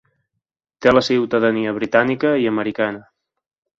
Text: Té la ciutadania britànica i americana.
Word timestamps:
Té 0.85 0.93
la 0.93 1.03
ciutadania 1.09 1.75
britànica 1.79 2.33
i 2.45 2.49
americana. 2.53 3.07